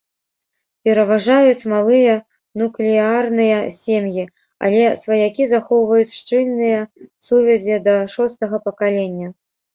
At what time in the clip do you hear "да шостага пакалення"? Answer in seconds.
7.91-9.27